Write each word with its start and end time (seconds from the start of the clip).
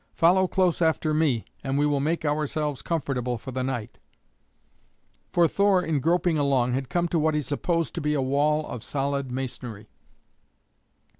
Follow 0.15 0.47
close 0.47 0.81
after 0.81 1.13
me 1.13 1.45
and 1.63 1.77
we 1.77 1.85
will 1.85 1.99
make 1.99 2.25
ourselves 2.25 2.81
comfortable 2.81 3.37
for 3.37 3.51
the 3.51 3.61
night." 3.63 3.99
For 5.31 5.47
Thor 5.47 5.83
in 5.83 5.99
groping 5.99 6.39
along 6.39 6.73
had 6.73 6.89
come 6.89 7.07
to 7.09 7.19
what 7.19 7.35
he 7.35 7.41
supposed 7.43 7.93
to 7.93 8.01
be 8.01 8.15
a 8.15 8.19
wall 8.19 8.65
of 8.65 8.83
solid 8.83 9.31
masonry. 9.31 9.91